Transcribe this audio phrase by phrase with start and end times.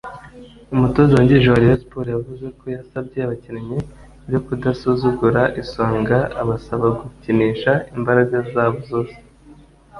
[0.73, 3.77] umutoza wungirije wa Rayon Sports yavuze ko yasabye abakinnyi
[4.29, 9.15] be kudasuzugura Isonga abasaba gukinisha imbaraga zabo zose